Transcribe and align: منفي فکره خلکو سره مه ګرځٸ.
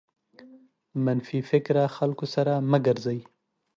منفي 1.05 1.39
فکره 1.51 1.83
خلکو 1.97 2.25
سره 2.35 2.53
مه 2.69 2.79
ګرځٸ. 2.85 3.07